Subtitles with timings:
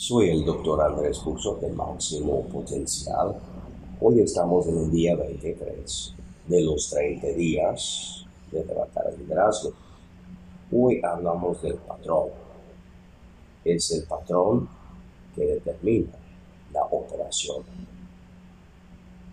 [0.00, 3.34] Soy el doctor Andrés Curso de Máximo Potencial.
[4.00, 6.14] Hoy estamos en el día 23
[6.46, 9.72] de los 30 días de levantar el liderazgo.
[10.70, 12.28] Hoy hablamos del patrón.
[13.64, 14.68] Es el patrón
[15.34, 16.12] que determina
[16.72, 17.64] la operación.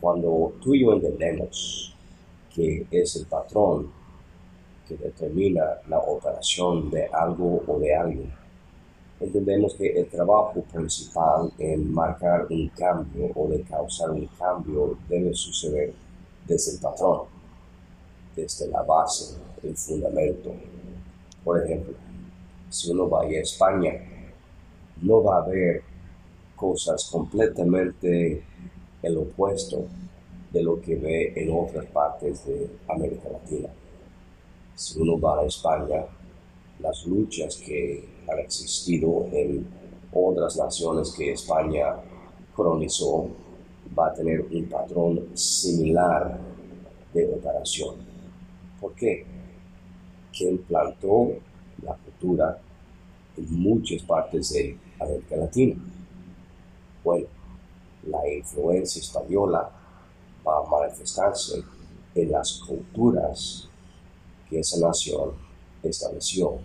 [0.00, 1.94] Cuando tú y yo entendemos
[2.52, 3.92] que es el patrón
[4.88, 8.47] que determina la operación de algo o de alguien,
[9.20, 15.34] entendemos que el trabajo principal en marcar un cambio o de causar un cambio debe
[15.34, 15.92] suceder
[16.46, 17.22] desde el patrón,
[18.34, 20.52] desde la base, el fundamento.
[21.44, 21.94] Por ejemplo,
[22.70, 23.92] si uno va a España,
[25.02, 25.82] no va a haber
[26.56, 28.42] cosas completamente
[29.02, 29.84] el opuesto
[30.52, 33.68] de lo que ve en otras partes de América Latina.
[34.74, 36.04] Si uno va a España,
[36.80, 39.66] las luchas que han existido en
[40.12, 41.96] otras naciones que España
[42.54, 43.28] colonizó,
[43.98, 46.38] va a tener un patrón similar
[47.12, 47.96] de operación.
[48.80, 49.24] ¿Por qué?
[50.32, 51.32] Quien plantó
[51.82, 52.58] la cultura
[53.36, 55.76] en muchas partes de América Latina.
[57.02, 57.26] Bueno,
[58.06, 59.70] la influencia española
[60.46, 61.62] va a manifestarse
[62.14, 63.68] en las culturas
[64.48, 65.47] que esa nación
[65.88, 66.58] estableció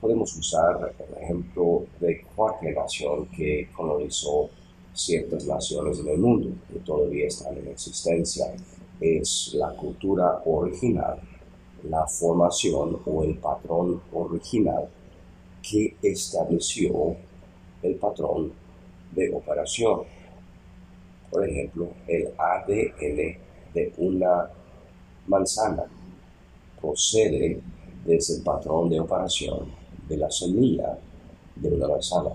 [0.00, 4.48] podemos usar el ejemplo de cualquier nación que colonizó
[4.92, 8.46] ciertas naciones en el mundo que todavía están en existencia.
[9.00, 11.20] Es la cultura original,
[11.84, 14.88] la formación o el patrón original
[15.62, 17.16] que estableció
[17.82, 18.52] el patrón
[19.12, 20.00] de operación.
[21.30, 23.38] Por ejemplo, el ADN
[23.74, 24.50] de una
[25.26, 25.84] manzana
[26.80, 27.60] procede
[28.08, 29.66] desde el patrón de operación
[30.08, 30.98] de la semilla
[31.54, 32.30] de una manzana.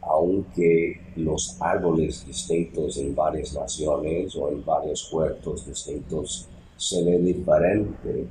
[0.00, 8.26] Aunque los árboles distintos en varias naciones o en varios huertos distintos se ven diferente,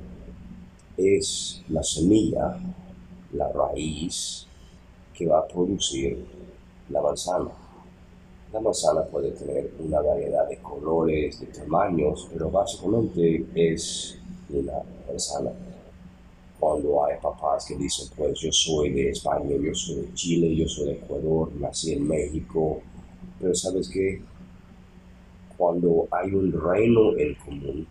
[0.96, 2.60] es la semilla,
[3.32, 4.44] la raíz
[5.14, 6.26] que va a producir
[6.90, 7.50] la manzana.
[8.52, 14.18] La manzana puede tener una variedad de colores, de tamaños, pero básicamente es
[14.50, 15.52] una manzana
[16.62, 20.68] cuando hay papás que dicen, pues yo soy de España, yo soy de Chile, yo
[20.68, 22.80] soy de Ecuador, nací en México,
[23.40, 24.22] pero sabes qué,
[25.56, 27.86] cuando hay un reino en común,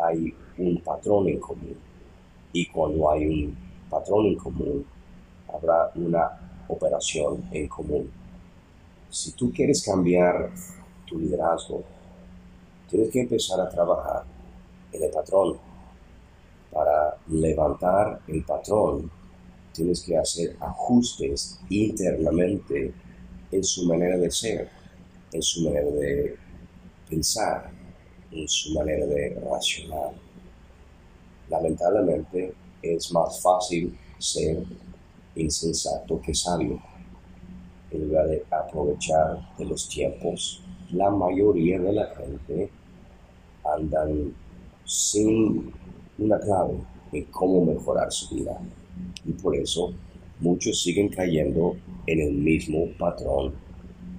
[0.00, 1.76] hay un patrón en común,
[2.52, 3.56] y cuando hay un
[3.90, 4.86] patrón en común,
[5.52, 8.12] habrá una operación en común.
[9.08, 10.52] Si tú quieres cambiar
[11.04, 11.82] tu liderazgo,
[12.88, 14.22] tienes que empezar a trabajar
[14.92, 15.69] en el patrón
[17.30, 19.10] levantar el patrón,
[19.72, 22.92] tienes que hacer ajustes internamente
[23.50, 24.68] en su manera de ser,
[25.32, 26.36] en su manera de
[27.08, 27.70] pensar,
[28.32, 30.12] en su manera de racionar.
[31.48, 32.52] Lamentablemente
[32.82, 34.62] es más fácil ser
[35.34, 36.80] insensato que sabio.
[37.90, 40.62] En lugar de aprovechar de los tiempos,
[40.92, 42.70] la mayoría de la gente
[43.64, 44.34] andan
[44.84, 45.72] sin
[46.18, 46.78] una clave
[47.12, 48.58] en cómo mejorar su vida.
[49.24, 49.92] Y por eso
[50.40, 51.76] muchos siguen cayendo
[52.06, 53.54] en el mismo patrón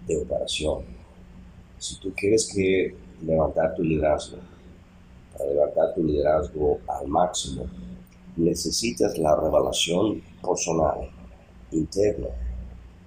[0.07, 0.83] de operación.
[1.77, 4.37] Si tú quieres que levantar tu liderazgo,
[5.37, 7.65] para levantar tu liderazgo al máximo,
[8.37, 11.09] necesitas la revelación personal,
[11.71, 12.27] interna,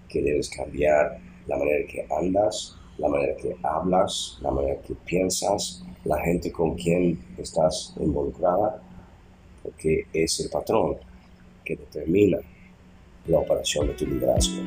[0.08, 5.84] que debes cambiar la manera que andas, la manera que hablas, la manera que piensas,
[6.04, 8.82] la gente con quien estás involucrada,
[9.64, 10.96] porque es el patrón
[11.64, 12.38] que determina
[13.26, 14.62] la operación de tu liderazgo.